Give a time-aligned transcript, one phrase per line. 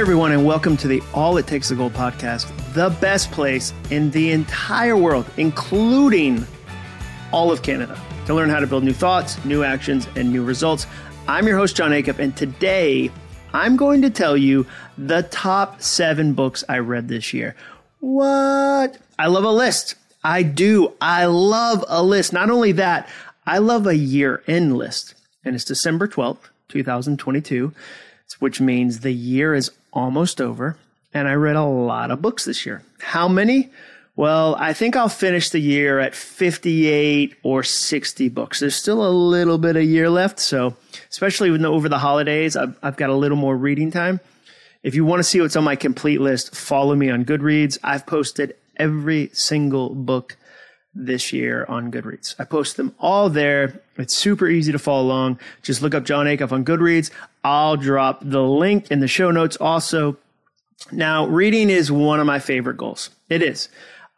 [0.00, 4.10] everyone, and welcome to the All It Takes a Goal podcast, the best place in
[4.12, 6.46] the entire world, including
[7.32, 10.86] all of Canada, to learn how to build new thoughts, new actions, and new results.
[11.28, 13.10] I'm your host, Jon Acuff, and today
[13.52, 14.66] I'm going to tell you
[14.96, 17.54] the top seven books I read this year.
[17.98, 18.96] What?
[19.18, 19.96] I love a list.
[20.24, 20.94] I do.
[21.02, 22.32] I love a list.
[22.32, 23.06] Not only that,
[23.46, 25.14] I love a year end list.
[25.44, 27.74] And it's December 12th, 2022,
[28.38, 30.76] which means the year is almost over.
[31.12, 32.82] And I read a lot of books this year.
[33.00, 33.70] How many?
[34.16, 38.60] Well, I think I'll finish the year at 58 or 60 books.
[38.60, 40.38] There's still a little bit of year left.
[40.38, 40.76] So,
[41.10, 44.20] especially the, over the holidays, I've, I've got a little more reading time.
[44.82, 47.78] If you want to see what's on my complete list, follow me on Goodreads.
[47.82, 50.36] I've posted every single book
[50.94, 52.34] this year on Goodreads.
[52.38, 53.80] I post them all there.
[53.96, 55.38] It's super easy to follow along.
[55.62, 57.10] Just look up Jon Acuff on Goodreads.
[57.44, 60.16] I'll drop the link in the show notes also.
[60.90, 63.10] Now, reading is one of my favorite goals.
[63.28, 63.68] It is.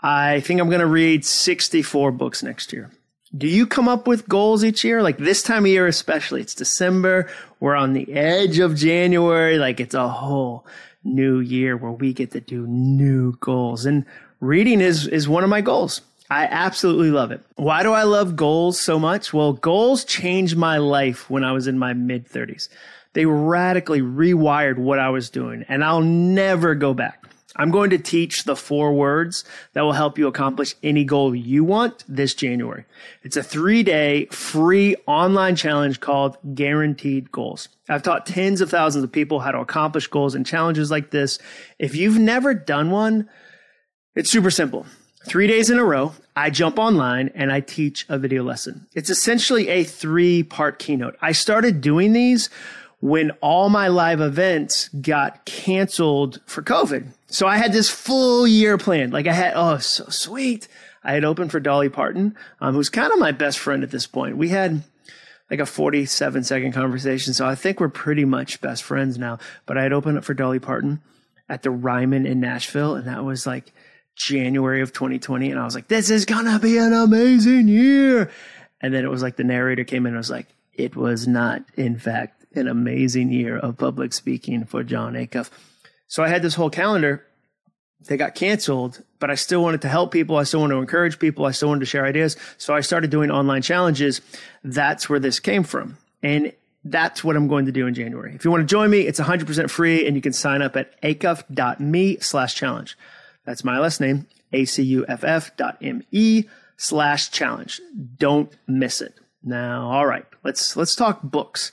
[0.00, 2.90] I think I'm going to read 64 books next year.
[3.36, 5.02] Do you come up with goals each year?
[5.02, 6.40] Like this time of year, especially.
[6.40, 7.30] It's December.
[7.60, 9.58] We're on the edge of January.
[9.58, 10.66] Like it's a whole
[11.04, 13.86] new year where we get to do new goals.
[13.86, 14.04] And
[14.40, 16.02] reading is, is one of my goals.
[16.32, 17.42] I absolutely love it.
[17.56, 19.34] Why do I love goals so much?
[19.34, 22.70] Well, goals changed my life when I was in my mid 30s.
[23.12, 27.22] They radically rewired what I was doing, and I'll never go back.
[27.54, 29.44] I'm going to teach the four words
[29.74, 32.86] that will help you accomplish any goal you want this January.
[33.22, 37.68] It's a three day free online challenge called Guaranteed Goals.
[37.90, 41.38] I've taught tens of thousands of people how to accomplish goals and challenges like this.
[41.78, 43.28] If you've never done one,
[44.14, 44.86] it's super simple.
[45.24, 48.86] Three days in a row, I jump online and I teach a video lesson.
[48.94, 51.16] It's essentially a three part keynote.
[51.20, 52.50] I started doing these
[53.00, 57.08] when all my live events got canceled for COVID.
[57.28, 59.12] So I had this full year planned.
[59.12, 60.68] Like I had, oh, so sweet.
[61.04, 64.06] I had opened for Dolly Parton, um, who's kind of my best friend at this
[64.06, 64.36] point.
[64.36, 64.82] We had
[65.50, 67.34] like a 47 second conversation.
[67.34, 69.38] So I think we're pretty much best friends now.
[69.66, 71.00] But I had opened up for Dolly Parton
[71.48, 72.94] at the Ryman in Nashville.
[72.94, 73.72] And that was like,
[74.16, 78.30] January of 2020, and I was like, "This is gonna be an amazing year."
[78.80, 81.64] And then it was like the narrator came in and was like, "It was not,
[81.76, 85.50] in fact, an amazing year of public speaking for Jon Acuff."
[86.08, 87.24] So I had this whole calendar.
[88.06, 90.36] They got canceled, but I still wanted to help people.
[90.36, 91.46] I still wanted to encourage people.
[91.46, 92.36] I still wanted to share ideas.
[92.58, 94.20] So I started doing online challenges.
[94.64, 95.96] That's where this came from.
[96.22, 96.52] And
[96.84, 98.34] that's what I'm going to do in January.
[98.34, 101.00] If you want to join me, it's 100% free and you can sign up at
[101.02, 102.98] acuff.me slash challenge.
[103.44, 106.44] That's my last name, A-C-U-F-F dot M-E
[106.76, 107.80] slash challenge.
[108.18, 109.14] Don't miss it.
[109.42, 111.72] Now, all right, let's, let's talk books.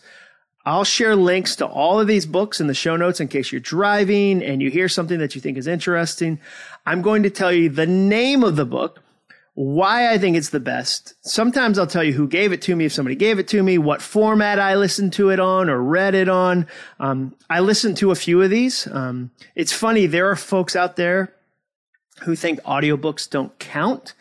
[0.65, 3.61] I'll share links to all of these books in the show notes in case you're
[3.61, 6.39] driving and you hear something that you think is interesting.
[6.85, 9.01] I'm going to tell you the name of the book,
[9.55, 11.15] why I think it's the best.
[11.21, 13.77] Sometimes I'll tell you who gave it to me, if somebody gave it to me,
[13.77, 16.67] what format I listened to it on or read it on.
[16.99, 18.87] Um, I listened to a few of these.
[18.87, 21.33] Um, it's funny, there are folks out there
[22.21, 24.13] who think audiobooks don't count.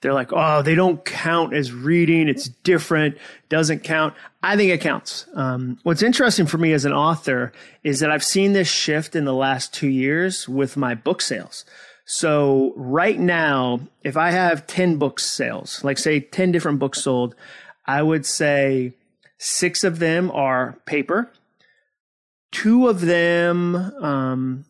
[0.00, 2.28] They're like, oh, they don't count as reading.
[2.28, 3.16] It's different.
[3.48, 4.14] Doesn't count.
[4.42, 5.26] I think it counts.
[5.34, 7.52] Um, what's interesting for me as an author
[7.84, 11.64] is that I've seen this shift in the last two years with my book sales.
[12.04, 17.36] So right now, if I have 10 book sales, like say 10 different books sold,
[17.86, 18.94] I would say
[19.38, 21.30] six of them are paper.
[22.50, 24.64] Two of them, um,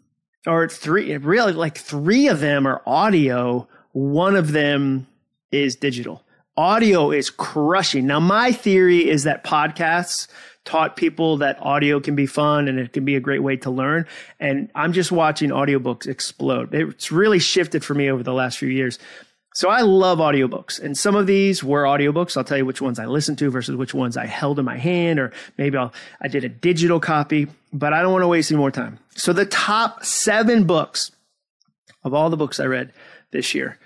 [0.46, 3.68] or three, really like three of them are audio.
[3.92, 5.06] One of them
[5.50, 6.22] is digital.
[6.56, 8.06] Audio is crushing.
[8.06, 10.28] Now, my theory is that podcasts
[10.64, 13.70] taught people that audio can be fun and it can be a great way to
[13.70, 14.06] learn.
[14.38, 16.74] And I'm just watching audiobooks explode.
[16.74, 18.98] It's really shifted for me over the last few years.
[19.54, 22.36] So I love audiobooks and some of these were audiobooks.
[22.36, 24.78] I'll tell you which ones I listened to versus which ones I held in my
[24.78, 28.50] hand or maybe I'll, I did a digital copy, but I don't want to waste
[28.50, 28.98] any more time.
[29.14, 31.12] So the top seven books
[32.02, 32.92] of all the books I read
[33.30, 33.78] this year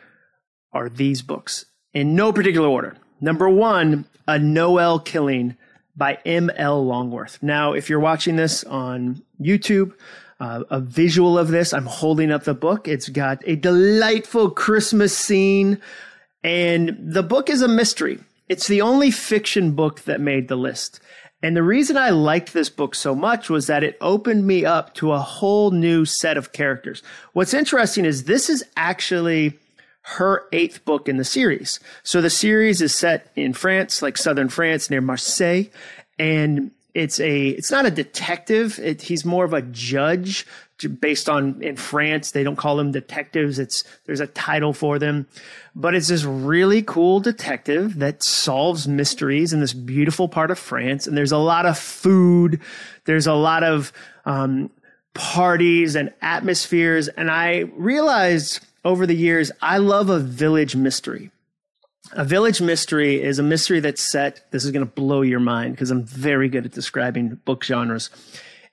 [0.72, 2.96] are these books in no particular order.
[3.20, 5.56] Number one, A Noel Killing
[5.96, 6.84] by M.L.
[6.84, 7.42] Longworth.
[7.42, 9.94] Now, if you're watching this on YouTube,
[10.40, 11.72] uh, a visual of this.
[11.72, 12.88] I'm holding up the book.
[12.88, 15.80] It's got a delightful Christmas scene,
[16.42, 18.18] and the book is a mystery.
[18.48, 21.00] It's the only fiction book that made the list.
[21.42, 24.94] And the reason I liked this book so much was that it opened me up
[24.94, 27.02] to a whole new set of characters.
[27.34, 29.58] What's interesting is this is actually
[30.02, 31.80] her eighth book in the series.
[32.04, 35.64] So the series is set in France, like southern France near Marseille.
[36.18, 38.78] And it's a it's not a detective.
[38.78, 40.46] It, he's more of a judge
[41.00, 43.58] based on in France they don't call them detectives.
[43.58, 45.26] It's there's a title for them,
[45.74, 51.06] but it's this really cool detective that solves mysteries in this beautiful part of France.
[51.06, 52.60] And there's a lot of food.
[53.04, 53.92] There's a lot of
[54.24, 54.70] um,
[55.12, 57.08] parties and atmospheres.
[57.08, 61.30] And I realized over the years I love a village mystery.
[62.16, 64.50] A village mystery is a mystery that's set.
[64.50, 68.08] This is going to blow your mind because I'm very good at describing book genres.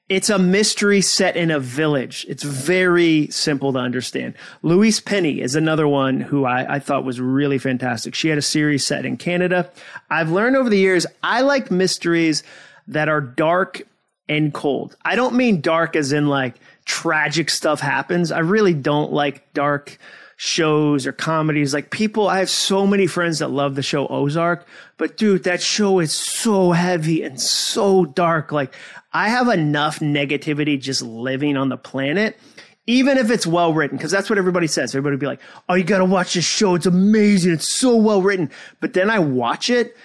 [0.07, 2.25] It's a mystery set in a village.
[2.29, 4.35] It's very simple to understand.
[4.61, 8.15] Louise Penny is another one who I, I, thought was really fantastic.
[8.15, 9.69] She had a series set in Canada.
[10.09, 12.43] I've learned over the years, I like mysteries
[12.87, 13.81] that are dark
[14.29, 14.95] and cold.
[15.03, 16.55] I don't mean dark as in like
[16.85, 18.31] tragic stuff happens.
[18.31, 19.97] I really don't like dark
[20.45, 21.73] shows or comedies.
[21.73, 24.67] Like people, I have so many friends that love the show Ozark,
[24.97, 28.51] but dude, that show is so heavy and so dark.
[28.51, 28.75] Like
[29.13, 32.37] I have enough negativity just living on the planet.
[32.85, 34.93] Even if it's well written, because that's what everybody says.
[34.93, 36.75] Everybody be like, "Oh, you got to watch this show.
[36.75, 37.53] It's amazing.
[37.53, 38.51] It's so well written."
[38.81, 39.95] But then I watch it,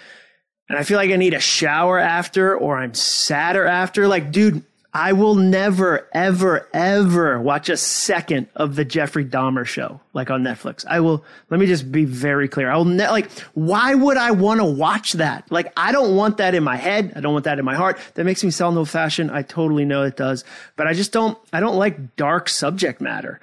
[0.68, 4.06] and I feel like I need a shower after, or I'm sadder after.
[4.06, 4.62] Like, dude,
[4.92, 10.42] I will never, ever, ever watch a second of the Jeffrey Dahmer show, like on
[10.42, 10.86] Netflix.
[10.88, 12.70] I will, let me just be very clear.
[12.70, 15.44] I will, ne- like, why would I want to watch that?
[15.52, 17.12] Like, I don't want that in my head.
[17.14, 17.98] I don't want that in my heart.
[18.14, 19.30] That makes me sound old fashioned.
[19.30, 20.42] I totally know it does,
[20.74, 23.40] but I just don't, I don't like dark subject matter.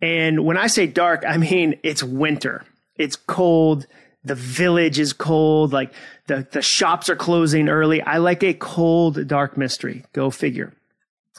[0.00, 2.64] And when I say dark, I mean, it's winter.
[2.96, 3.86] It's cold.
[4.24, 5.74] The village is cold.
[5.74, 5.92] Like
[6.26, 8.00] the, the shops are closing early.
[8.00, 10.04] I like a cold, dark mystery.
[10.14, 10.72] Go figure.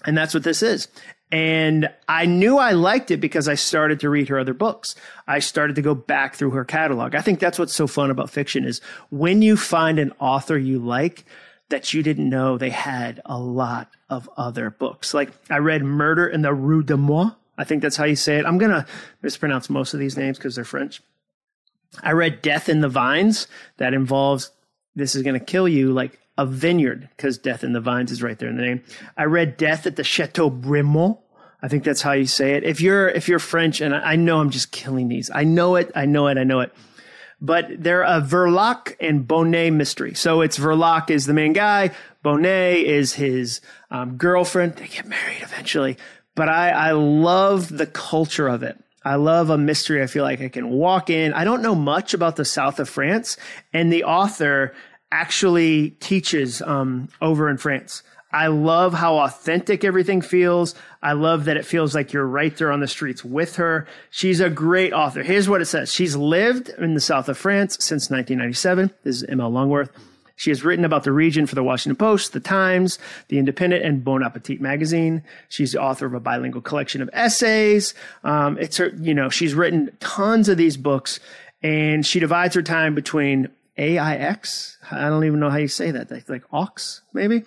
[0.05, 0.87] And that's what this is.
[1.31, 4.95] And I knew I liked it because I started to read her other books.
[5.27, 7.15] I started to go back through her catalog.
[7.15, 8.79] I think that's what's so fun about fiction is
[9.09, 11.25] when you find an author you like
[11.69, 15.13] that you didn't know they had a lot of other books.
[15.13, 17.31] Like I read Murder in the Rue de Moi.
[17.57, 18.45] I think that's how you say it.
[18.45, 18.85] I'm going to
[19.21, 21.01] mispronounce most of these names because they're French.
[22.01, 23.47] I read Death in the Vines
[23.77, 24.51] that involves
[24.97, 28.21] this is going to kill you like a vineyard because Death in the Vines is
[28.21, 28.83] right there in the name.
[29.15, 31.19] I read Death at the Chateau Bremont.
[31.61, 32.63] I think that's how you say it.
[32.63, 35.31] If you're if you're French, and I know I'm just killing these.
[35.33, 35.91] I know it.
[35.95, 36.37] I know it.
[36.37, 36.73] I know it.
[37.39, 40.15] But they're a Verlaque and Bonnet mystery.
[40.15, 41.91] So it's Verlaque is the main guy.
[42.23, 43.61] Bonnet is his
[43.91, 44.75] um, girlfriend.
[44.75, 45.97] They get married eventually.
[46.35, 48.77] But I, I love the culture of it.
[49.07, 50.03] I love a mystery.
[50.03, 51.33] I feel like I can walk in.
[51.33, 53.37] I don't know much about the south of France,
[53.71, 54.73] and the author
[55.11, 58.03] actually teaches um, over in France.
[58.31, 60.75] I love how authentic everything feels.
[61.01, 63.87] I love that it feels like you're right there on the streets with her.
[64.09, 65.23] She's a great author.
[65.23, 65.93] Here's what it says.
[65.93, 68.91] She's lived in the south of France since 1997.
[69.03, 69.91] This is ML Longworth.
[70.35, 72.99] She has written about the region for the Washington Post, the Times,
[73.29, 75.23] the Independent, and Bon Appetit magazine.
[75.49, 77.95] She's the author of a bilingual collection of essays.
[78.23, 81.19] Um, it's her, you know, she's written tons of these books,
[81.63, 84.77] and she divides her time between AIX.
[84.91, 86.09] I don't even know how you say that.
[86.11, 87.43] Like, like aux, maybe?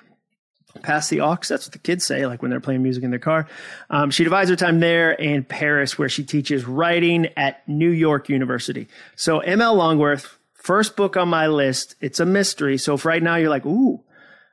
[0.83, 1.37] Pass the aux.
[1.49, 3.49] That's what the kids say, like when they're playing music in their car.
[3.91, 8.29] Um, she divides her time there and Paris, where she teaches writing at New York
[8.29, 8.89] University.
[9.17, 11.97] So, ML Longworth, first book on my list.
[12.01, 12.79] It's a mystery.
[12.79, 14.01] So, if right now you're like, ooh,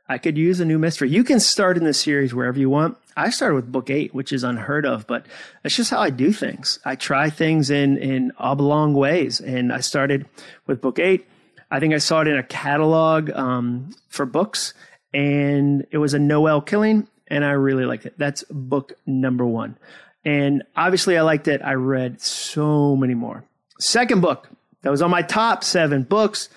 [0.09, 2.97] I could use a new mystery, you can start in the series wherever you want.
[3.15, 5.25] I started with book eight, which is unheard of, but
[5.63, 6.79] that's just how I do things.
[6.85, 9.41] I try things in, in oblong ways.
[9.41, 10.27] And I started
[10.65, 11.27] with book eight
[11.69, 14.73] I think I saw it in a catalog um, for books,
[15.13, 18.17] and it was a Noel killing, and I really liked it.
[18.17, 19.77] That's book number one.
[20.23, 21.61] And obviously, I liked it.
[21.63, 23.43] I read so many more.
[23.79, 24.49] Second book
[24.81, 26.49] that was on my top seven books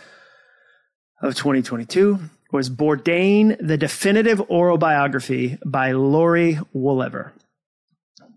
[1.23, 2.19] of 2022
[2.53, 7.31] was Bourdain, the definitive oral biography by Laurie Woolever.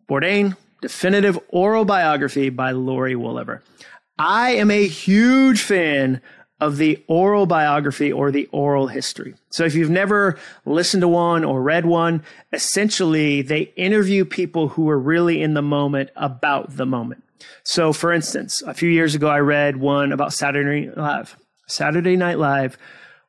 [0.10, 3.62] Bourdain, definitive oral biography by Laurie Woolever.
[4.20, 6.22] I am a huge fan
[6.64, 9.36] of the oral biography or the oral history.
[9.50, 14.90] So if you've never listened to one or read one, essentially they interview people who
[14.90, 17.24] are really in the moment about the moment.
[17.64, 21.38] So for instance, a few years ago, I read one about Saturday Night Live.
[21.68, 22.78] Saturday Night Live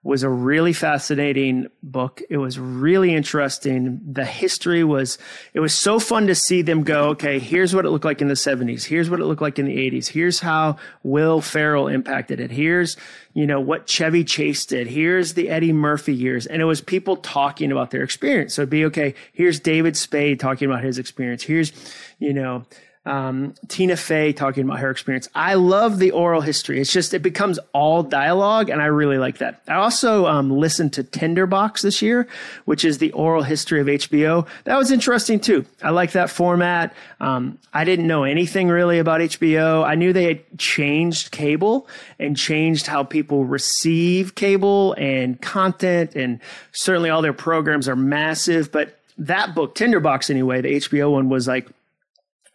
[0.04, 2.20] was a really fascinating book.
[2.28, 4.00] It was really interesting.
[4.04, 5.16] The history was,
[5.54, 8.28] it was so fun to see them go, okay, here's what it looked like in
[8.28, 8.84] the 70s.
[8.84, 10.08] Here's what it looked like in the 80s.
[10.08, 12.50] Here's how Will Ferrell impacted it.
[12.50, 12.98] Here's,
[13.32, 14.88] you know, what Chevy Chase did.
[14.88, 16.44] Here's the Eddie Murphy years.
[16.46, 18.52] And it was people talking about their experience.
[18.52, 21.42] So it'd be, okay, here's David Spade talking about his experience.
[21.42, 21.72] Here's,
[22.18, 22.66] you know,
[23.06, 25.28] um, Tina Fey talking about her experience.
[25.34, 26.80] I love the oral history.
[26.80, 29.62] It's just, it becomes all dialogue, and I really like that.
[29.68, 32.26] I also um, listened to Tinderbox this year,
[32.64, 34.46] which is the oral history of HBO.
[34.64, 35.66] That was interesting too.
[35.82, 36.94] I like that format.
[37.20, 39.84] Um, I didn't know anything really about HBO.
[39.84, 41.86] I knew they had changed cable
[42.18, 46.40] and changed how people receive cable and content, and
[46.72, 48.72] certainly all their programs are massive.
[48.72, 51.68] But that book, Tinderbox anyway, the HBO one was like,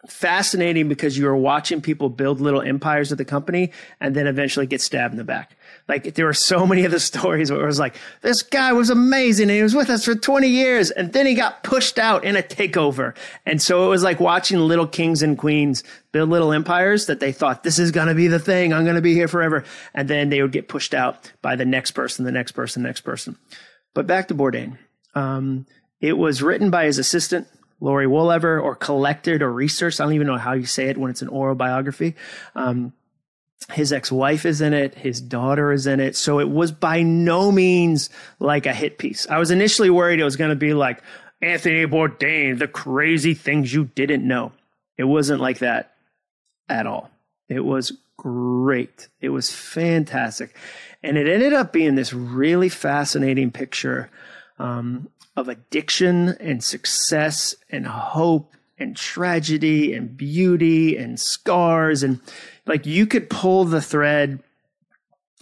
[0.08, 4.66] fascinating because you were watching people build little empires at the company and then eventually
[4.66, 5.56] get stabbed in the back.
[5.88, 8.88] Like there were so many of the stories where it was like, this guy was
[8.88, 12.24] amazing and he was with us for 20 years and then he got pushed out
[12.24, 13.14] in a takeover.
[13.44, 17.32] And so it was like watching little kings and queens build little empires that they
[17.32, 18.72] thought this is going to be the thing.
[18.72, 19.64] I'm going to be here forever.
[19.94, 22.88] And then they would get pushed out by the next person, the next person, the
[22.88, 23.36] next person.
[23.94, 24.78] But back to Bourdain.
[25.14, 25.66] Um,
[26.00, 27.46] it was written by his assistant,
[27.80, 30.00] Laurie Woolever or collected or researched.
[30.00, 32.14] I don't even know how you say it when it's an oral biography.
[32.54, 32.92] Um,
[33.72, 34.94] his ex-wife is in it.
[34.94, 36.16] His daughter is in it.
[36.16, 39.26] So it was by no means like a hit piece.
[39.28, 41.02] I was initially worried it was going to be like
[41.42, 44.52] Anthony Bourdain, the crazy things you didn't know.
[44.98, 45.94] It wasn't like that
[46.68, 47.10] at all.
[47.48, 49.08] It was great.
[49.20, 50.54] It was fantastic.
[51.02, 54.10] And it ended up being this really fascinating picture
[54.58, 55.08] um,
[55.40, 62.02] of addiction and success and hope and tragedy and beauty and scars.
[62.02, 62.20] And
[62.66, 64.42] like you could pull the thread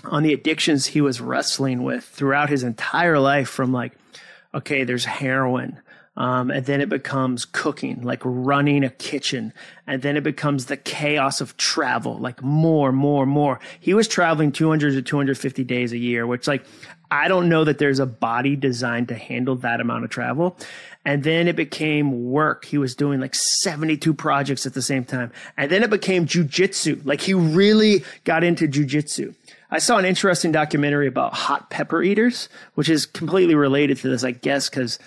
[0.05, 3.93] on the addictions he was wrestling with throughout his entire life from like,
[4.55, 5.81] okay, there's heroin.
[6.19, 9.53] Um, and then it becomes cooking, like running a kitchen.
[9.87, 13.61] And then it becomes the chaos of travel, like more, more, more.
[13.79, 16.65] He was traveling 200 to 250 days a year, which like
[17.09, 20.59] I don't know that there's a body designed to handle that amount of travel.
[21.05, 22.65] And then it became work.
[22.65, 25.31] He was doing like 72 projects at the same time.
[25.57, 27.07] And then it became jujitsu.
[27.07, 29.37] Like he really got into jujitsu.
[29.71, 34.25] I saw an interesting documentary about hot pepper eaters, which is completely related to this,
[34.25, 34.99] I guess, because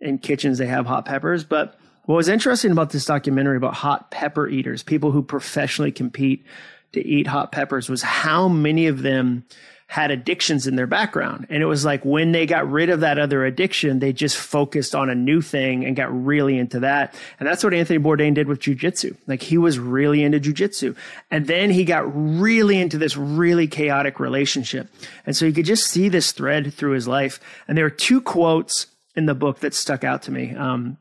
[0.00, 1.44] in kitchens they have hot peppers.
[1.44, 6.44] But what was interesting about this documentary about hot pepper eaters, people who professionally compete
[6.92, 9.44] to eat hot peppers, was how many of them
[9.88, 11.46] had addictions in their background.
[11.48, 14.94] And it was like when they got rid of that other addiction, they just focused
[14.94, 17.14] on a new thing and got really into that.
[17.40, 19.16] And that's what Anthony Bourdain did with jujitsu.
[19.26, 20.94] Like he was really into jujitsu.
[21.30, 24.88] And then he got really into this really chaotic relationship.
[25.24, 27.40] And so you could just see this thread through his life.
[27.66, 30.54] And there are two quotes in the book that stuck out to me.
[30.54, 30.98] Um,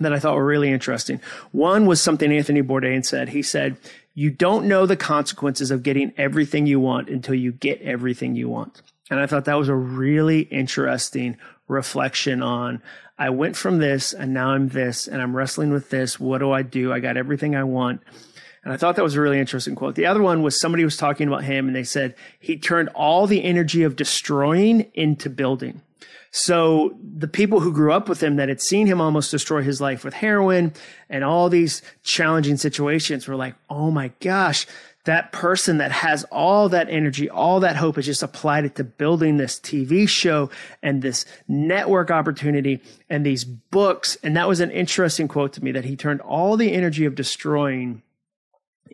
[0.00, 1.20] that I thought were really interesting.
[1.50, 3.30] One was something Anthony Bourdain said.
[3.30, 3.76] He said,
[4.14, 8.48] you don't know the consequences of getting everything you want until you get everything you
[8.48, 8.82] want.
[9.10, 11.36] And I thought that was a really interesting
[11.66, 12.82] reflection on
[13.18, 16.20] I went from this and now I'm this and I'm wrestling with this.
[16.20, 16.92] What do I do?
[16.92, 18.00] I got everything I want.
[18.62, 19.96] And I thought that was a really interesting quote.
[19.96, 23.26] The other one was somebody was talking about him and they said he turned all
[23.26, 25.80] the energy of destroying into building.
[26.40, 29.80] So the people who grew up with him that had seen him almost destroy his
[29.80, 30.72] life with heroin
[31.10, 34.64] and all these challenging situations were like, oh my gosh,
[35.02, 38.84] that person that has all that energy, all that hope has just applied it to
[38.84, 40.48] building this TV show
[40.80, 42.80] and this network opportunity
[43.10, 44.16] and these books.
[44.22, 47.16] And that was an interesting quote to me that he turned all the energy of
[47.16, 48.02] destroying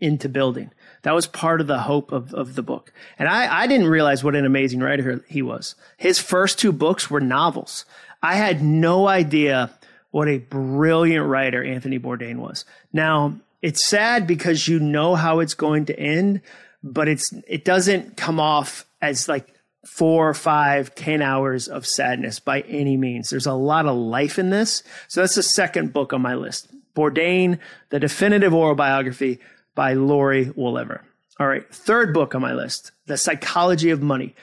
[0.01, 0.71] into building.
[1.05, 2.91] That was part of the hope of, of the book.
[3.19, 5.75] And I, I didn't realize what an amazing writer he was.
[5.99, 7.85] His first two books were novels.
[8.23, 9.71] I had no idea
[10.13, 12.65] what a brilliant writer Anthony Bourdain was.
[12.91, 16.41] Now, it's sad because you know how it's going to end,
[16.83, 19.55] but it's it doesn't come off as like
[19.87, 23.29] four, five, ten hours of sadness by any means.
[23.29, 24.83] There's a lot of life in this.
[25.09, 26.69] So that's the second book on my list.
[26.95, 27.59] Bourdain,
[27.91, 29.41] the definitive oral biography
[29.75, 31.01] by Laurie Woolever.
[31.41, 34.35] All right, third book on my list, The Psychology of Money.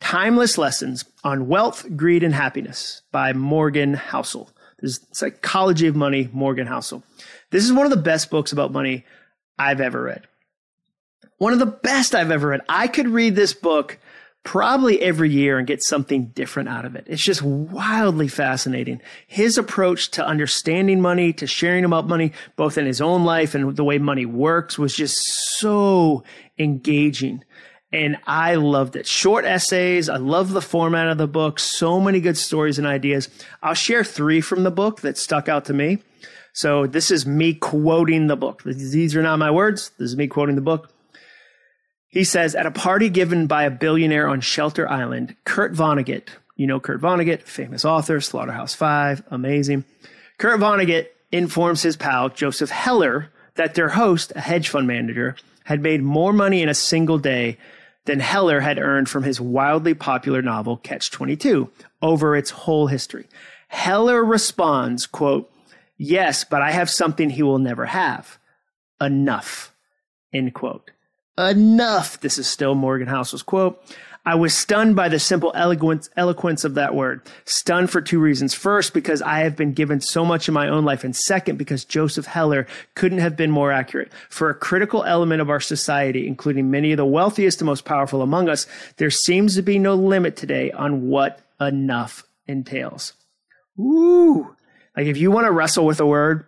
[0.00, 4.48] Timeless Lessons on Wealth, Greed, and Happiness by Morgan Housel.
[4.80, 7.02] This is Psychology of Money, Morgan Housel.
[7.50, 9.04] This is one of the best books about money
[9.58, 10.28] I've ever read.
[11.38, 12.60] One of the best I've ever read.
[12.68, 13.98] I could read this book
[14.48, 17.04] probably every year and get something different out of it.
[17.06, 19.02] It's just wildly fascinating.
[19.26, 23.76] His approach to understanding money, to sharing about money, both in his own life and
[23.76, 25.18] the way money works was just
[25.58, 26.24] so
[26.58, 27.44] engaging.
[27.92, 29.06] And I loved it.
[29.06, 30.08] Short essays.
[30.08, 31.58] I love the format of the book.
[31.58, 33.28] So many good stories and ideas.
[33.62, 35.98] I'll share three from the book that stuck out to me.
[36.54, 38.62] So this is me quoting the book.
[38.62, 39.90] These are not my words.
[39.98, 40.90] This is me quoting the book.
[42.08, 46.66] He says, at a party given by a billionaire on Shelter Island, Kurt Vonnegut, you
[46.66, 49.84] know Kurt Vonnegut, famous author, Slaughterhouse Five, amazing.
[50.38, 55.82] Kurt Vonnegut informs his pal, Joseph Heller, that their host, a hedge fund manager, had
[55.82, 57.58] made more money in a single day
[58.06, 63.26] than Heller had earned from his wildly popular novel Catch 22 over its whole history.
[63.68, 65.50] Heller responds, quote,
[65.98, 68.38] Yes, but I have something he will never have.
[69.00, 69.74] Enough.
[70.32, 70.90] End quote.
[71.38, 72.20] Enough.
[72.20, 73.80] This is still Morgan Housel's quote.
[74.26, 77.22] I was stunned by the simple eloquence, eloquence of that word.
[77.44, 78.52] Stunned for two reasons.
[78.52, 81.04] First, because I have been given so much in my own life.
[81.04, 84.12] And second, because Joseph Heller couldn't have been more accurate.
[84.28, 88.20] For a critical element of our society, including many of the wealthiest and most powerful
[88.20, 88.66] among us,
[88.96, 93.14] there seems to be no limit today on what enough entails.
[93.78, 94.54] Ooh.
[94.96, 96.44] Like if you want to wrestle with a word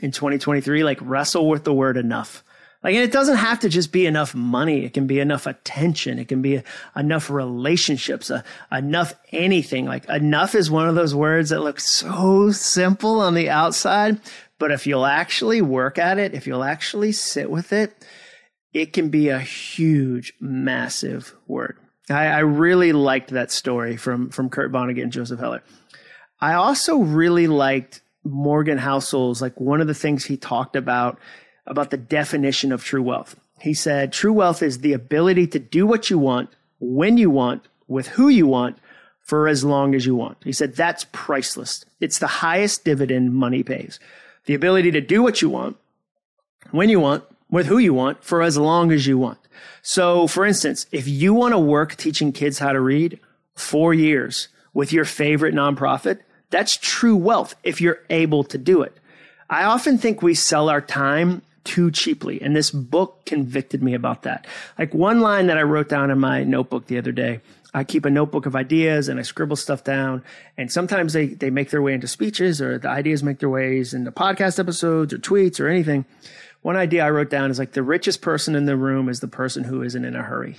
[0.00, 2.44] in 2023, like wrestle with the word enough.
[2.82, 4.84] Like, and it doesn't have to just be enough money.
[4.84, 6.18] It can be enough attention.
[6.18, 6.62] It can be
[6.94, 9.86] enough relationships, uh, enough anything.
[9.86, 14.20] Like enough is one of those words that look so simple on the outside.
[14.58, 18.04] But if you'll actually work at it, if you'll actually sit with it,
[18.72, 21.78] it can be a huge, massive word.
[22.08, 25.62] I, I really liked that story from, from Kurt Vonnegut and Joseph Heller.
[26.40, 31.18] I also really liked Morgan Housel's, like one of the things he talked about
[31.66, 33.36] about the definition of true wealth.
[33.60, 37.66] He said, true wealth is the ability to do what you want, when you want,
[37.88, 38.78] with who you want,
[39.20, 40.38] for as long as you want.
[40.44, 41.84] He said, that's priceless.
[42.00, 43.98] It's the highest dividend money pays.
[44.44, 45.76] The ability to do what you want,
[46.70, 49.38] when you want, with who you want, for as long as you want.
[49.82, 53.18] So, for instance, if you want to work teaching kids how to read
[53.54, 56.20] four years with your favorite nonprofit,
[56.50, 58.96] that's true wealth if you're able to do it.
[59.48, 62.40] I often think we sell our time too cheaply.
[62.40, 64.46] And this book convicted me about that.
[64.78, 67.40] Like one line that I wrote down in my notebook the other day.
[67.74, 70.24] I keep a notebook of ideas and I scribble stuff down.
[70.56, 73.92] And sometimes they, they make their way into speeches or the ideas make their ways
[73.92, 76.06] into podcast episodes or tweets or anything.
[76.62, 79.28] One idea I wrote down is like the richest person in the room is the
[79.28, 80.56] person who isn't in a hurry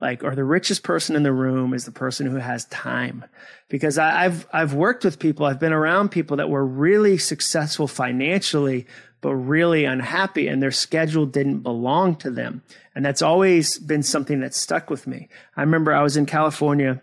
[0.00, 3.24] like or the richest person in the room is the person who has time
[3.68, 7.88] because I, have i've worked with people i've been around people that were really successful
[7.88, 8.86] financially
[9.20, 12.62] but really unhappy and their schedule didn't belong to them
[12.94, 17.00] and that's always been something that stuck with me i remember i was in california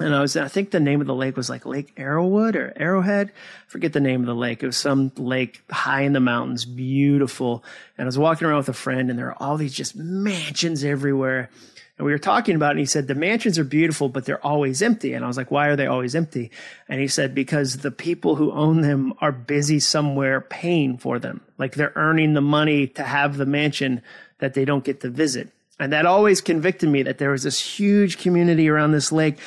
[0.00, 2.72] and I was, I think the name of the lake was like Lake Arrowwood or
[2.76, 3.28] Arrowhead.
[3.28, 4.62] I forget the name of the lake.
[4.62, 7.62] It was some lake high in the mountains, beautiful.
[7.98, 10.82] And I was walking around with a friend and there are all these just mansions
[10.82, 11.50] everywhere.
[11.98, 14.44] And we were talking about it, and he said, The mansions are beautiful, but they're
[14.44, 15.12] always empty.
[15.12, 16.50] And I was like, Why are they always empty?
[16.88, 21.42] And he said, Because the people who own them are busy somewhere paying for them.
[21.58, 24.02] Like they're earning the money to have the mansion
[24.38, 25.50] that they don't get to visit.
[25.78, 29.38] And that always convicted me that there was this huge community around this lake.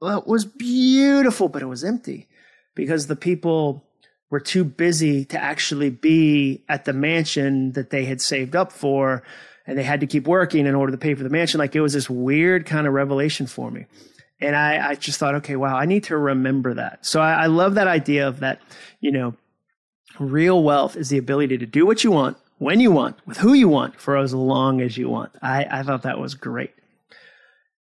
[0.00, 2.28] Well, was beautiful, but it was empty
[2.74, 3.84] because the people
[4.30, 9.22] were too busy to actually be at the mansion that they had saved up for
[9.66, 11.58] and they had to keep working in order to pay for the mansion.
[11.58, 13.86] Like it was this weird kind of revelation for me.
[14.40, 17.06] And I, I just thought, okay, wow, I need to remember that.
[17.06, 18.60] So I, I love that idea of that,
[19.00, 19.34] you know,
[20.18, 23.52] real wealth is the ability to do what you want, when you want, with who
[23.52, 25.32] you want, for as long as you want.
[25.40, 26.72] I, I thought that was great.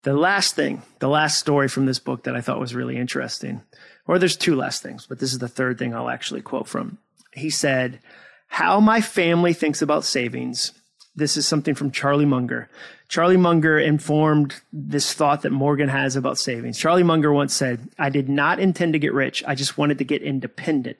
[0.03, 3.61] The last thing, the last story from this book that I thought was really interesting,
[4.07, 6.97] or there's two last things, but this is the third thing I'll actually quote from.
[7.33, 7.99] He said,
[8.47, 10.71] How my family thinks about savings
[11.17, 12.69] this is something from Charlie Munger.
[13.09, 16.77] Charlie Munger informed this thought that Morgan has about savings.
[16.77, 19.43] Charlie Munger once said, I did not intend to get rich.
[19.47, 20.97] I just wanted to get independent.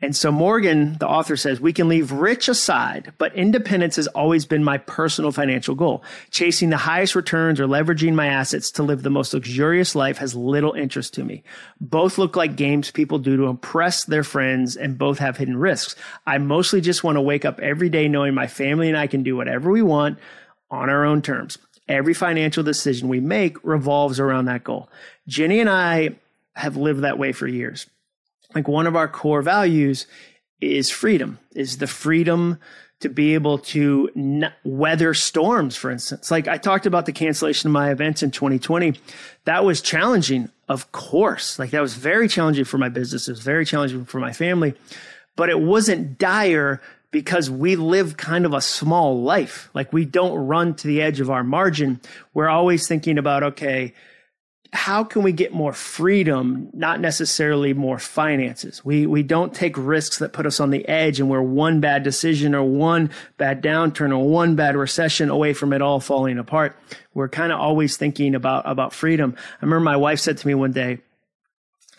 [0.00, 4.46] And so Morgan, the author says, we can leave rich aside, but independence has always
[4.46, 6.04] been my personal financial goal.
[6.30, 10.36] Chasing the highest returns or leveraging my assets to live the most luxurious life has
[10.36, 11.42] little interest to me.
[11.80, 15.96] Both look like games people do to impress their friends and both have hidden risks.
[16.24, 19.24] I mostly just want to wake up every day knowing my family and I can
[19.24, 20.20] do whatever we want
[20.70, 21.58] on our own terms.
[21.88, 24.90] Every financial decision we make revolves around that goal.
[25.26, 26.10] Jenny and I
[26.54, 27.86] have lived that way for years
[28.54, 30.06] like one of our core values
[30.60, 32.58] is freedom, is the freedom
[33.00, 36.30] to be able to n- weather storms, for instance.
[36.30, 38.94] Like I talked about the cancellation of my events in 2020.
[39.44, 41.58] That was challenging, of course.
[41.58, 43.28] Like that was very challenging for my business.
[43.28, 44.74] It was very challenging for my family,
[45.36, 46.80] but it wasn't dire
[47.10, 49.70] because we live kind of a small life.
[49.74, 52.00] Like we don't run to the edge of our margin.
[52.34, 53.94] We're always thinking about, okay,
[54.72, 58.84] how can we get more freedom, not necessarily more finances?
[58.84, 62.02] We, we don't take risks that put us on the edge and we're one bad
[62.02, 66.76] decision or one bad downturn or one bad recession away from it all falling apart.
[67.14, 69.34] We're kind of always thinking about, about freedom.
[69.38, 70.98] I remember my wife said to me one day,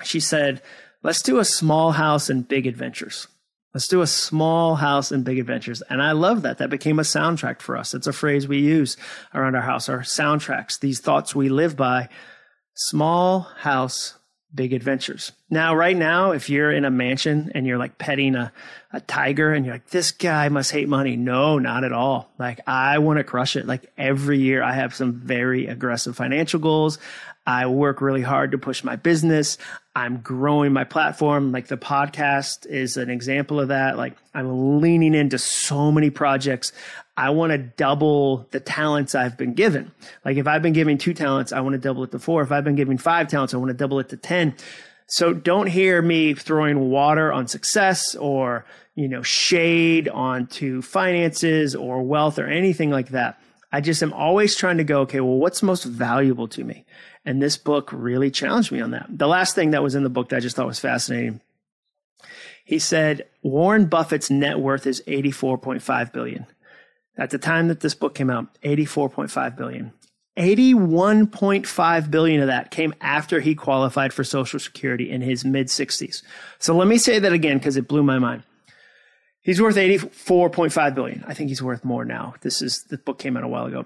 [0.03, 0.61] she said,
[1.01, 3.27] let's do a small house and big adventures.
[3.73, 5.81] Let's do a small house and big adventures.
[5.89, 6.59] And I love that.
[6.59, 7.93] That became a soundtrack for us.
[7.93, 8.95] It's a phrase we use
[9.33, 12.09] around our house, our soundtracks, these thoughts we live by.
[12.81, 14.15] Small house,
[14.55, 15.33] big adventures.
[15.49, 18.53] Now, right now, if you're in a mansion and you're like petting a,
[18.93, 21.17] a tiger and you're like, this guy must hate money.
[21.17, 22.31] No, not at all.
[22.39, 23.67] Like, I want to crush it.
[23.67, 26.99] Like, every year I have some very aggressive financial goals.
[27.45, 29.57] I work really hard to push my business.
[29.99, 31.51] I'm growing my platform.
[31.51, 33.97] Like the podcast is an example of that.
[33.97, 36.71] Like I'm leaning into so many projects.
[37.17, 39.91] I want to double the talents I've been given.
[40.23, 42.41] Like if I've been giving two talents, I want to double it to four.
[42.41, 44.55] If I've been giving five talents, I want to double it to 10.
[45.07, 52.03] So don't hear me throwing water on success or, you know, shade onto finances or
[52.03, 53.37] wealth or anything like that.
[53.71, 56.85] I just am always trying to go, okay, well, what's most valuable to me?
[57.25, 59.05] And this book really challenged me on that.
[59.09, 61.41] The last thing that was in the book that I just thought was fascinating.
[62.65, 66.45] He said Warren Buffett's net worth is 84.5 billion.
[67.17, 69.91] At the time that this book came out, 84.5 billion.
[70.37, 76.23] 81.5 billion of that came after he qualified for Social Security in his mid 60s.
[76.59, 78.43] So let me say that again because it blew my mind.
[79.41, 81.23] He's worth 84.5 billion.
[81.27, 82.35] I think he's worth more now.
[82.41, 83.85] This is the book came out a while ago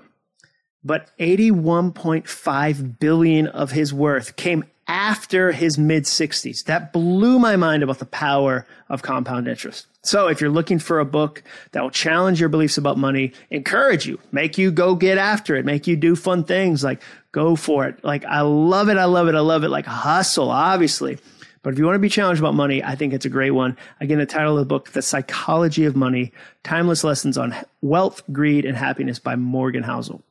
[0.83, 6.65] but 81.5 billion of his worth came after his mid 60s.
[6.65, 9.87] That blew my mind about the power of compound interest.
[10.01, 14.05] So if you're looking for a book that will challenge your beliefs about money, encourage
[14.05, 17.85] you, make you go get after it, make you do fun things like go for
[17.85, 18.03] it.
[18.03, 18.97] Like I love it.
[18.97, 19.35] I love it.
[19.35, 19.69] I love it.
[19.69, 21.17] Like hustle, obviously.
[21.63, 23.77] But if you want to be challenged about money, I think it's a great one.
[24.01, 28.65] Again, the title of the book, The Psychology of Money, Timeless Lessons on Wealth, Greed,
[28.65, 30.21] and Happiness by Morgan Housel.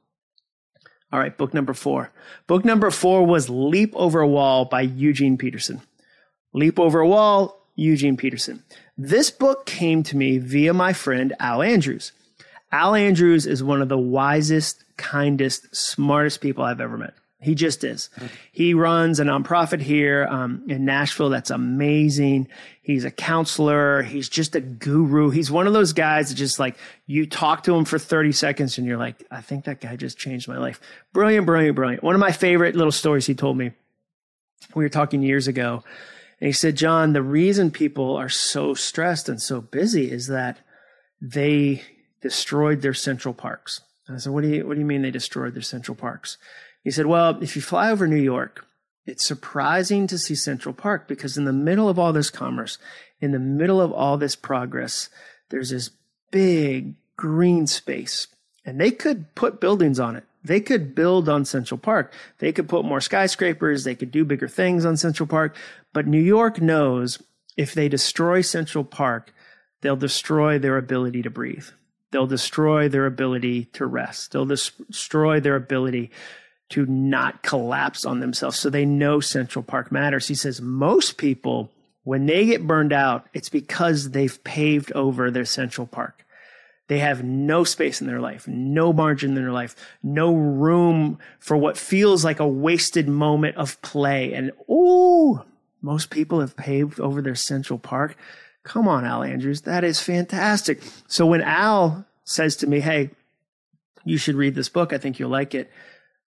[1.11, 2.11] All right, book number four.
[2.47, 5.81] Book number four was Leap Over a Wall by Eugene Peterson.
[6.53, 8.62] Leap Over a Wall, Eugene Peterson.
[8.99, 12.12] This book came to me via my friend Al Andrews.
[12.71, 17.14] Al Andrews is one of the wisest, kindest, smartest people I've ever met.
[17.42, 18.09] He just is.
[18.52, 22.46] He runs a nonprofit here um, in Nashville that's amazing.
[22.83, 24.02] He's a counselor.
[24.02, 25.31] He's just a guru.
[25.31, 26.76] He's one of those guys that just like
[27.07, 30.18] you talk to him for 30 seconds and you're like, I think that guy just
[30.18, 30.81] changed my life.
[31.12, 32.05] Brilliant, brilliant, brilliant.
[32.05, 33.72] One of my favorite little stories he told me.
[34.76, 35.83] We were talking years ago
[36.40, 40.61] and he said, Jon, the reason people are so stressed and so busy is that
[41.20, 41.83] they
[42.20, 43.81] destroyed their central parks.
[44.12, 46.37] And I said, what do you, what do you mean they destroyed their central parks?
[46.85, 48.66] He said, Well, if you fly over New York,
[49.07, 52.77] it's surprising to see Central Park because in the middle of all this commerce,
[53.22, 55.09] in the middle of all this progress,
[55.48, 55.90] there's this
[56.31, 58.27] big green space.
[58.66, 60.25] And they could put buildings on it.
[60.44, 62.12] They could build on Central Park.
[62.38, 63.85] They could put more skyscrapers.
[63.85, 65.57] They could do bigger things on Central Park.
[65.94, 67.22] But New York knows
[67.57, 69.33] if they destroy Central Park,
[69.81, 71.68] they'll destroy their ability to breathe.
[72.12, 74.33] They'll destroy their ability to rest.
[74.33, 76.11] They'll destroy their ability
[76.70, 78.59] to not collapse on themselves.
[78.59, 80.29] So they know Central Park matters.
[80.29, 81.70] He says most people,
[82.05, 86.25] when they get burned out, it's because they've paved over their Central Park.
[86.88, 91.57] They have no space in their life, no margin in their life, no room for
[91.57, 94.35] what feels like a wasted moment of play.
[94.35, 95.44] And oh,
[95.81, 98.16] most people have paved over their Central Park.
[98.64, 99.62] Come on, Al Andrews.
[99.62, 100.81] That is fantastic.
[101.09, 103.11] So when Al says to me, Hey,
[104.05, 104.92] you should read this book.
[104.92, 105.70] I think you'll like it.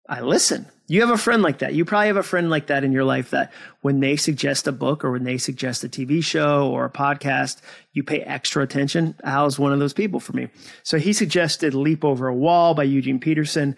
[0.08, 0.68] I listen.
[0.88, 1.74] You have a friend like that.
[1.74, 4.72] You probably have a friend like that in your life that when they suggest a
[4.72, 7.60] book or when they suggest a TV show or a podcast,
[7.94, 9.16] you pay extra attention.
[9.24, 10.50] Al's one of those people for me.
[10.84, 13.76] So he suggested Leap Over a Wall by Eugene Peterson,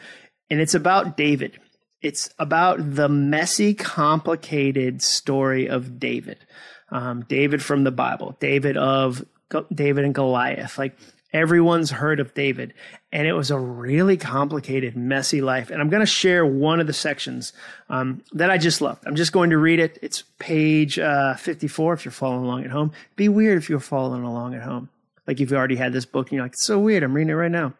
[0.49, 1.57] and it's about David.
[2.01, 6.45] It's about the messy, complicated story of David.
[6.89, 9.25] Um, David from the Bible, David of
[9.73, 10.77] David and Goliath.
[10.77, 10.97] Like
[11.33, 12.73] Everyone's heard of David.
[13.11, 15.69] And it was a really complicated, messy life.
[15.69, 17.53] And I'm going to share one of the sections
[17.89, 19.05] um, that I just loved.
[19.05, 19.99] I'm just going to read it.
[20.01, 22.91] It's page uh, 54 if you're following along at home.
[23.15, 24.89] Be weird if you're following along at home.
[25.25, 27.03] Like if you already had this book and you're like, it's so weird.
[27.03, 27.73] I'm reading it right now.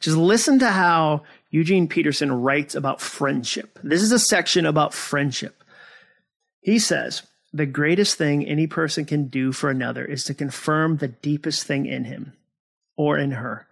[0.00, 3.78] Just listen to how Eugene Peterson writes about friendship.
[3.84, 5.62] This is a section about friendship.
[6.60, 11.08] He says, the greatest thing any person can do for another is to confirm the
[11.08, 12.32] deepest thing in him
[12.96, 13.66] or in her.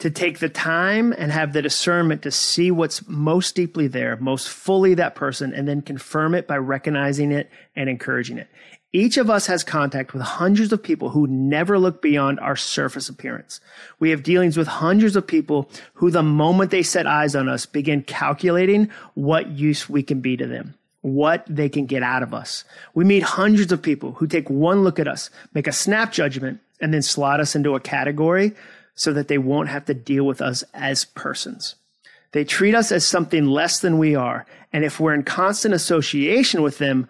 [0.00, 4.48] To take the time and have the discernment to see what's most deeply there, most
[4.48, 8.48] fully that person, and then confirm it by recognizing it and encouraging it.
[8.92, 13.08] Each of us has contact with hundreds of people who never look beyond our surface
[13.08, 13.60] appearance.
[13.98, 17.66] We have dealings with hundreds of people who, the moment they set eyes on us,
[17.66, 20.74] begin calculating what use we can be to them.
[21.06, 22.64] What they can get out of us.
[22.92, 26.58] We meet hundreds of people who take one look at us, make a snap judgment,
[26.80, 28.54] and then slot us into a category
[28.96, 31.76] so that they won't have to deal with us as persons.
[32.32, 34.46] They treat us as something less than we are.
[34.72, 37.08] And if we're in constant association with them,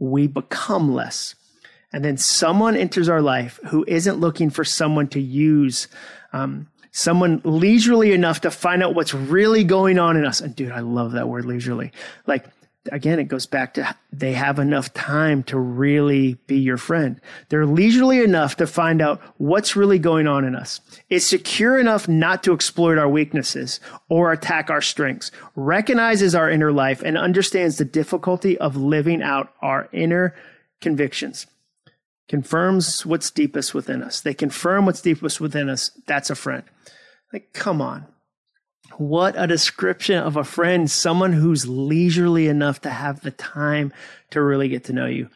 [0.00, 1.36] we become less.
[1.92, 5.86] And then someone enters our life who isn't looking for someone to use,
[6.32, 10.40] um, someone leisurely enough to find out what's really going on in us.
[10.40, 11.92] And dude, I love that word leisurely.
[12.26, 12.44] Like
[12.92, 17.20] again, it goes back to they have enough time to really be your friend.
[17.48, 20.80] They're leisurely enough to find out what's really going on in us.
[21.10, 26.72] It's secure enough not to exploit our weaknesses or attack our strengths, recognizes our inner
[26.72, 30.34] life, and understands the difficulty of living out our inner
[30.80, 31.46] convictions.
[32.28, 34.20] Confirms what's deepest within us.
[34.20, 35.90] They confirm what's deepest within us.
[36.06, 36.64] That's a friend.
[37.32, 38.06] Like, come on.
[38.98, 43.92] What a description of a friend, someone who's leisurely enough to have the time
[44.30, 45.28] to really get to know you.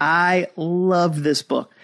[0.00, 1.74] I love this book.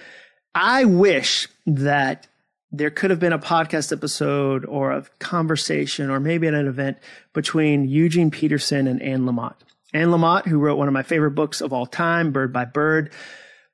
[0.54, 2.28] I wish that
[2.70, 6.98] there could have been a podcast episode or a conversation or maybe at an event
[7.32, 9.56] between Eugene Peterson and Anne Lamott.
[9.92, 13.12] Anne Lamott, who wrote one of my favorite books of all time, Bird by Bird,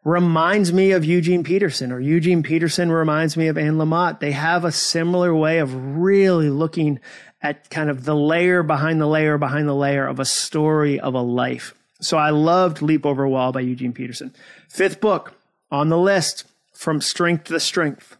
[0.04, 4.20] reminds me of Eugene Peterson, or Eugene Peterson reminds me of Anne Lamott.
[4.20, 7.00] They have a similar way of really looking
[7.42, 11.14] at kind of the layer behind the layer behind the layer of a story of
[11.14, 11.74] a life.
[12.00, 14.34] So I loved Leap Over a Wall by Eugene Peterson.
[14.68, 15.34] Fifth book
[15.70, 18.16] on the list, From Strength to Strength.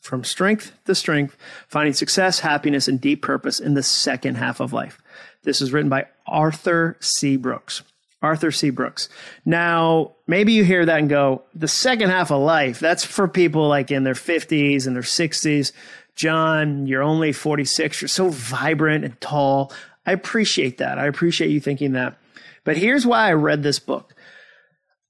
[0.00, 1.36] From Strength to Strength,
[1.68, 5.00] Finding Success, Happiness, and Deep Purpose in the Second Half of Life.
[5.44, 7.36] This is written by Arthur C.
[7.36, 7.82] Brooks.
[8.22, 8.70] Arthur C.
[8.70, 9.10] Brooks.
[9.44, 13.68] Now, maybe you hear that and go, the second half of life, that's for people
[13.68, 15.72] like in their 50s and their 60s.
[16.16, 18.00] Jon, you're only 46.
[18.00, 19.72] You're so vibrant and tall.
[20.06, 20.98] I appreciate that.
[20.98, 22.16] I appreciate you thinking that.
[22.64, 24.14] But here's why I read this book.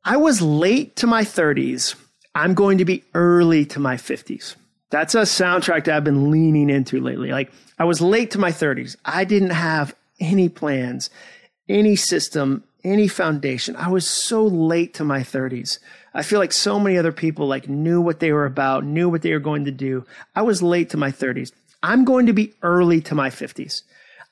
[0.04, 1.94] I was late to my 30s.
[2.34, 4.56] I'm going to be early to my 50s.
[4.90, 7.30] That's a soundtrack that I've been leaning into lately.
[7.30, 8.96] Like, I was late to my 30s.
[9.04, 11.10] I didn't have any plans,
[11.68, 13.76] any system, any foundation.
[13.76, 15.78] I was so late to my 30s.
[16.12, 19.22] I feel like so many other people like knew what they were about, knew what
[19.22, 20.04] they were going to do.
[20.36, 21.50] I was late to my 30s.
[21.82, 23.82] I'm going to be early to my 50s.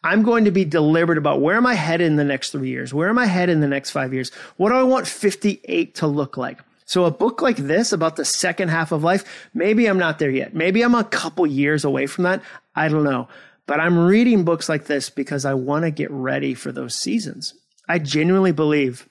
[0.04, 2.92] I'm going to be deliberate about where am I headed in the next three years?
[2.92, 4.30] Where am I headed in the next five years?
[4.56, 6.60] What do I want 58 to look like?
[6.84, 10.30] So a book like this about the second half of life, maybe I'm not there
[10.30, 10.54] yet.
[10.54, 12.42] Maybe I'm a couple years away from that.
[12.74, 13.28] I don't know.
[13.66, 17.54] But I'm reading books like this because I want to get ready for those seasons.
[17.92, 19.06] I genuinely believe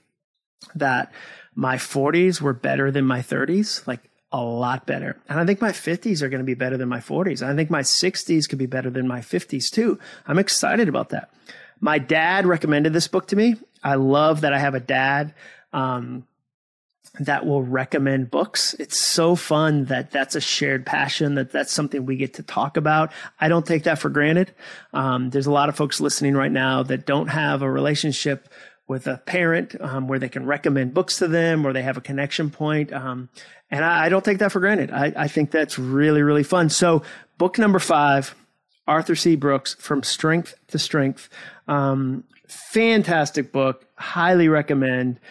[0.74, 1.14] that
[1.54, 4.00] my 40s were better than my 30s, like
[4.32, 5.18] a lot better.
[5.30, 7.44] And I think my 50s are going to be better than my 40s.
[7.44, 10.00] I think my 60s could be better than my 50s too.
[10.26, 11.30] I'm excited about that.
[11.80, 13.56] My dad recommended this book to me.
[13.84, 15.36] I love that I have a dad
[15.74, 16.26] um,
[17.20, 18.74] that will recommend books.
[18.76, 22.78] It's so fun that that's a shared passion, that that's something we get to talk
[22.78, 23.12] about.
[23.40, 24.54] I don't take that for granted.
[24.94, 28.48] Um, there's a lot of folks listening right now that don't have a relationship
[28.92, 32.02] with a parent um, where they can recommend books to them or they have a
[32.02, 32.92] connection point.
[32.92, 33.30] Um,
[33.72, 34.92] and I, I, don't take that for granted.
[34.92, 36.70] I, I, think that's really, really fun.
[36.70, 37.02] So,
[37.38, 38.36] book number five,
[38.88, 39.38] Arthur C.
[39.38, 41.30] Brooks, From Strength to Strength.
[41.70, 43.86] Um, fantastic book.
[43.96, 45.22] Highly recommend.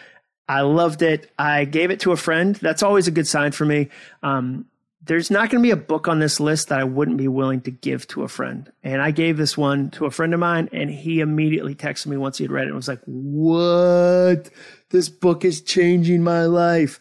[0.49, 1.31] I loved it.
[1.37, 2.55] I gave it to a friend.
[2.55, 3.89] That's always a good sign for me.
[4.23, 4.65] Um,
[5.03, 7.61] there's not going to be a book on this list that I wouldn't be willing
[7.61, 8.71] to give to a friend.
[8.83, 12.17] And I gave this one to a friend of mine, and he immediately texted me
[12.17, 14.49] once he had read it and was like, What?
[14.89, 16.99] This book is changing my life.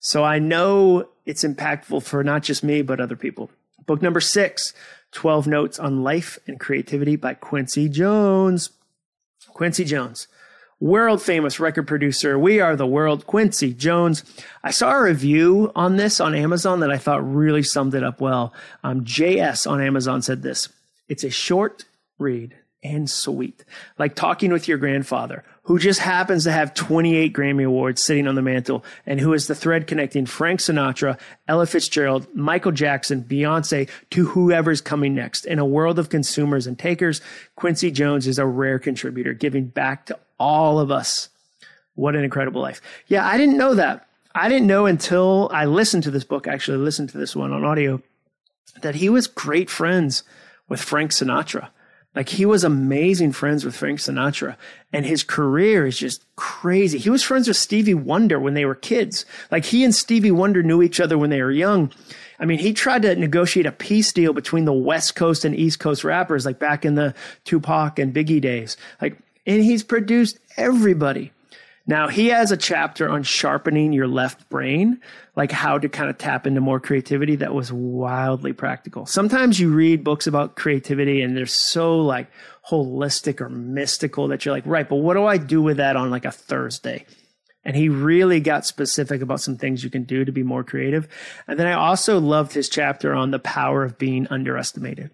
[0.00, 3.50] So I know it's impactful for not just me, but other people.
[3.86, 4.74] Book number six
[5.12, 8.70] 12 Notes on Life and Creativity by Quincy Jones.
[9.48, 10.28] Quincy Jones
[10.80, 12.38] world famous record producer.
[12.38, 14.24] We are the world, Quincy Jones.
[14.64, 18.20] I saw a review on this on Amazon that I thought really summed it up
[18.20, 18.54] well.
[18.82, 20.68] Um, JS on Amazon said this
[21.08, 21.84] It's a short
[22.18, 23.64] read and sweet,
[23.98, 28.34] like talking with your grandfather, who just happens to have 28 Grammy Awards sitting on
[28.34, 33.88] the mantle, and who is the thread connecting Frank Sinatra, Ella Fitzgerald, Michael Jackson, Beyonce
[34.10, 35.44] to whoever's coming next.
[35.44, 37.20] In a world of consumers and takers,
[37.56, 41.28] Quincy Jones is a rare contributor, giving back to all of us.
[41.94, 42.80] What an incredible life.
[43.06, 44.06] Yeah, I didn't know that.
[44.34, 47.64] I didn't know until I listened to this book, actually listened to this one on
[47.64, 48.00] audio,
[48.80, 50.22] that he was great friends
[50.68, 51.68] with Frank Sinatra.
[52.14, 54.56] Like he was amazing friends with Frank Sinatra
[54.92, 56.98] and his career is just crazy.
[56.98, 59.24] He was friends with Stevie Wonder when they were kids.
[59.50, 61.92] Like he and Stevie Wonder knew each other when they were young.
[62.40, 65.78] I mean, he tried to negotiate a peace deal between the West Coast and East
[65.78, 68.76] Coast rappers, like back in the Tupac and Biggie days.
[69.00, 71.32] Like and he's produced everybody.
[71.90, 75.00] Now, he has a chapter on sharpening your left brain,
[75.34, 79.06] like how to kind of tap into more creativity that was wildly practical.
[79.06, 82.30] Sometimes you read books about creativity and they're so like
[82.64, 86.10] holistic or mystical that you're like, right, but what do I do with that on
[86.10, 87.06] like a Thursday?
[87.64, 91.08] And he really got specific about some things you can do to be more creative.
[91.48, 95.10] And then I also loved his chapter on the power of being underestimated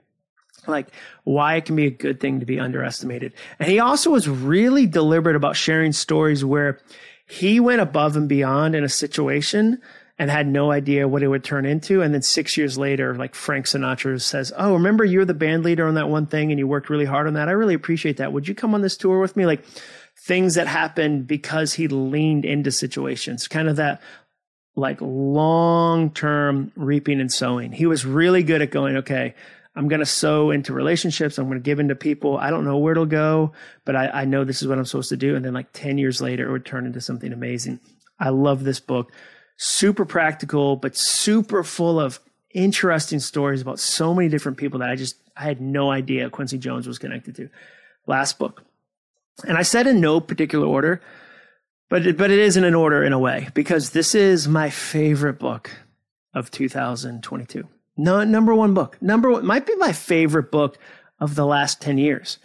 [0.68, 0.88] like
[1.24, 3.32] why it can be a good thing to be underestimated.
[3.58, 6.78] And he also was really deliberate about sharing stories where
[7.26, 9.80] he went above and beyond in a situation
[10.18, 12.00] and had no idea what it would turn into.
[12.00, 15.86] And then six years later, like Frank Sinatra says, Oh, remember you're the band leader
[15.86, 17.48] on that one thing and you worked really hard on that.
[17.48, 18.32] I really appreciate that.
[18.32, 19.44] Would you come on this tour with me?
[19.44, 19.64] Like
[20.18, 24.00] things that happened because he leaned into situations, kind of that
[24.74, 27.72] like long term reaping and sowing.
[27.72, 29.34] He was really good at going, okay,
[29.76, 31.36] I'm going to sow into relationships.
[31.36, 32.38] I'm going to give into people.
[32.38, 33.52] I don't know where it'll go,
[33.84, 35.36] but I, I, know this is what I'm supposed to do.
[35.36, 37.78] And then like 10 years later, it would turn into something amazing.
[38.18, 39.12] I love this book.
[39.58, 42.20] Super practical, but super full of
[42.54, 46.56] interesting stories about so many different people that I just, I had no idea Quincy
[46.56, 47.50] Jones was connected to.
[48.06, 48.64] Last book.
[49.46, 51.02] And I said in no particular order,
[51.90, 54.70] but it, but it is in an order in a way because this is my
[54.70, 55.70] favorite book
[56.32, 57.68] of 2022.
[57.96, 59.00] No, number one book.
[59.00, 60.78] Number one might be my favorite book
[61.18, 62.38] of the last 10 years.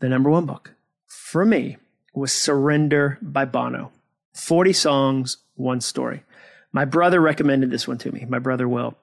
[0.00, 0.74] The number one book
[1.06, 1.76] for me
[2.14, 3.92] was Surrender by Bono.
[4.34, 6.22] 40 songs, one story.
[6.72, 8.26] My brother recommended this one to me.
[8.28, 8.96] My brother Will.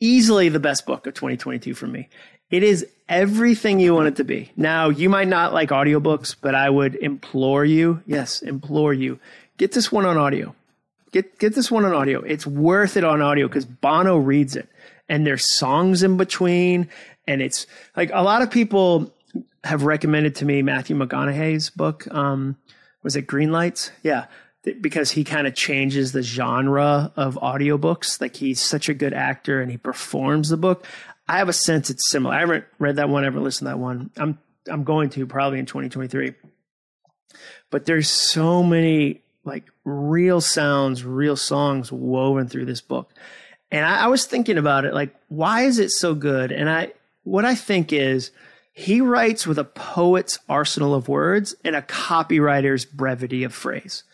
[0.00, 2.08] Easily the best book of 2022 for me.
[2.50, 4.52] It is everything you want it to be.
[4.56, 9.18] Now, you might not like audiobooks, but I would implore you, yes, implore you,
[9.56, 10.54] get this one on audio.
[11.14, 12.22] Get get this one on audio.
[12.22, 14.68] It's worth it on audio because Bono reads it,
[15.08, 16.88] and there's songs in between,
[17.28, 19.14] and it's like a lot of people
[19.62, 22.12] have recommended to me Matthew McConaughey's book.
[22.12, 22.56] Um,
[23.04, 23.92] was it Green Lights?
[24.02, 24.26] Yeah,
[24.80, 28.20] because he kind of changes the genre of audiobooks.
[28.20, 30.84] Like he's such a good actor and he performs the book.
[31.28, 32.34] I have a sense it's similar.
[32.34, 34.10] I haven't read that one, I haven't listened to that one.
[34.16, 34.36] I'm
[34.68, 36.34] I'm going to probably in 2023.
[37.70, 43.10] But there's so many like real sounds, real songs woven through this book.
[43.70, 46.52] And I, I, was thinking about it, like, why is it so good?
[46.52, 46.92] And I,
[47.24, 48.30] what I think is
[48.72, 54.04] he writes with a poet's arsenal of words and a copywriter's brevity of phrase.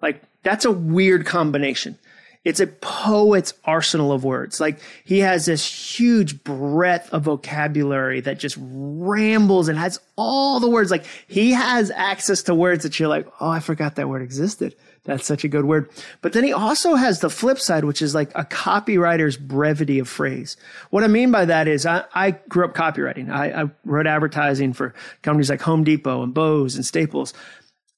[0.00, 1.98] Like, that's a weird combination.
[2.44, 4.60] It's a poet's arsenal of words.
[4.60, 10.68] Like he has this huge breadth of vocabulary that just rambles and has all the
[10.68, 10.90] words.
[10.90, 14.76] Like he has access to words that you're like, oh, I forgot that word existed.
[15.04, 15.90] That's such a good word.
[16.22, 20.08] But then he also has the flip side, which is like a copywriter's brevity of
[20.08, 20.56] phrase.
[20.90, 23.30] What I mean by that is I, I grew up copywriting.
[23.30, 27.34] I, I wrote advertising for companies like Home Depot and Bose and Staples.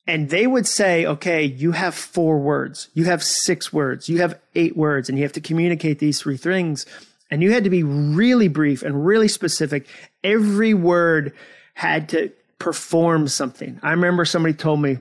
[0.06, 4.38] And they would say, okay, you have four words, you have six words, you have
[4.54, 6.86] eight words, and you have to communicate these three things.
[7.30, 9.88] And you had to be really brief and really specific.
[10.22, 11.32] Every word
[11.74, 13.80] had to perform something.
[13.82, 14.98] I remember somebody told me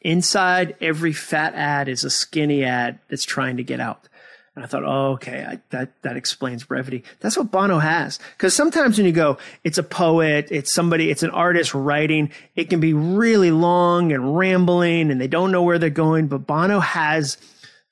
[0.00, 4.08] inside every fat ad is a skinny ad that's trying to get out.
[4.54, 7.04] And I thought, oh, okay, I, that that explains brevity.
[7.20, 8.18] That's what Bono has.
[8.36, 12.30] Because sometimes when you go, it's a poet, it's somebody, it's an artist writing.
[12.54, 16.28] It can be really long and rambling, and they don't know where they're going.
[16.28, 17.38] But Bono has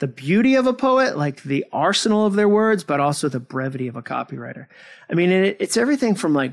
[0.00, 3.88] the beauty of a poet, like the arsenal of their words, but also the brevity
[3.88, 4.66] of a copywriter.
[5.08, 6.52] I mean, it, it's everything from like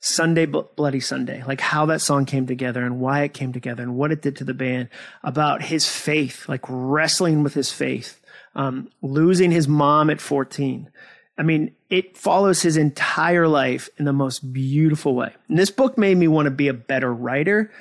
[0.00, 3.96] Sunday Bloody Sunday, like how that song came together and why it came together and
[3.96, 4.88] what it did to the band,
[5.22, 8.20] about his faith, like wrestling with his faith
[8.54, 10.90] um, losing his mom at 14.
[11.36, 15.32] I mean, it follows his entire life in the most beautiful way.
[15.48, 17.72] And this book made me want to be a better writer,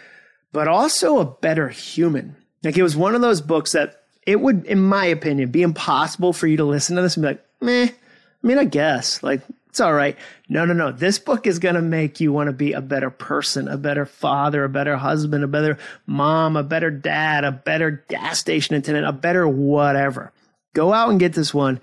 [0.51, 2.35] but also a better human.
[2.63, 6.33] Like it was one of those books that it would, in my opinion, be impossible
[6.33, 7.89] for you to listen to this and be like, meh.
[7.89, 10.15] I mean, I guess like it's all right.
[10.49, 10.91] No, no, no.
[10.91, 14.05] This book is going to make you want to be a better person, a better
[14.05, 19.07] father, a better husband, a better mom, a better dad, a better gas station attendant,
[19.07, 20.31] a better whatever.
[20.73, 21.79] Go out and get this one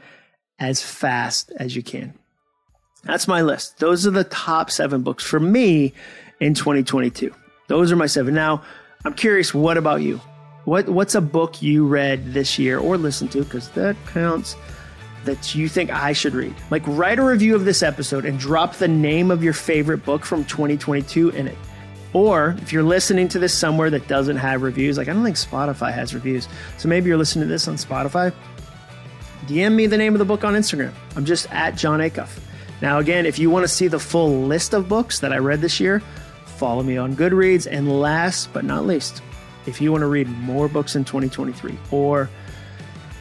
[0.58, 2.14] as fast as you can.
[3.04, 3.78] That's my list.
[3.78, 5.94] Those are the top seven books for me
[6.40, 7.34] in 2022.
[7.68, 8.34] Those are my seven.
[8.34, 8.62] Now,
[9.04, 10.20] I'm curious, what about you?
[10.64, 14.56] What What's a book you read this year or listened to, because that counts,
[15.24, 16.54] that you think I should read?
[16.70, 20.24] Like, write a review of this episode and drop the name of your favorite book
[20.24, 21.56] from 2022 in it.
[22.12, 25.36] Or if you're listening to this somewhere that doesn't have reviews, like I don't think
[25.36, 26.48] Spotify has reviews.
[26.76, 28.34] So maybe you're listening to this on Spotify,
[29.50, 30.92] DM me the name of the book on Instagram.
[31.16, 32.38] I'm just at Jon Acuff.
[32.80, 35.60] Now, again, if you want to see the full list of books that I read
[35.60, 35.98] this year,
[36.46, 37.66] follow me on Goodreads.
[37.68, 39.22] And last but not least,
[39.66, 42.30] if you want to read more books in 2023 or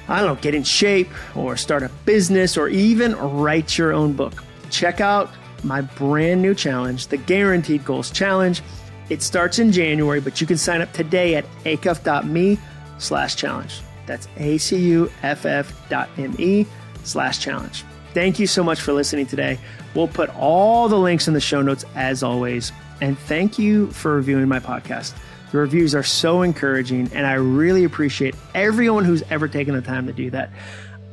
[0.07, 4.13] I don't know, get in shape or start a business or even write your own
[4.13, 5.31] book, check out
[5.63, 8.61] my brand new challenge, the Guaranteed Goals Challenge.
[9.09, 12.59] It starts in January, but you can sign up today at acuff.me
[12.99, 13.81] slash challenge.
[14.09, 16.65] That's A-C-U-F-F dot M-E
[17.03, 17.85] slash challenge.
[18.15, 19.59] Thank you so much for listening today.
[19.93, 22.71] We'll put all the links in the show notes as always.
[23.01, 25.13] And thank you for reviewing my podcast.
[25.51, 30.07] The reviews are so encouraging, and I really appreciate everyone who's ever taken the time
[30.07, 30.49] to do that.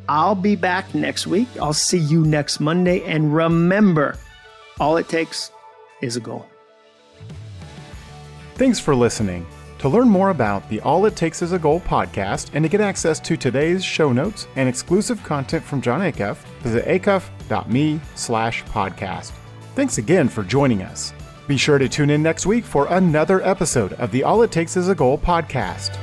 [0.09, 1.49] I'll be back next week.
[1.61, 3.03] I'll see you next Monday.
[3.05, 4.17] And remember,
[4.81, 5.51] all it takes
[6.01, 6.47] is a goal.
[8.55, 9.47] Thanks for listening.
[9.79, 12.81] To learn more about the All It Takes Is a Goal podcast and to get
[12.81, 19.33] access to today's show notes and exclusive content from Jon Acuff, visit acuff.me slash podcast.
[19.75, 21.13] Thanks again for joining us.
[21.47, 24.77] Be sure to tune in next week for another episode of the All It Takes
[24.77, 25.99] Is a Goal podcast.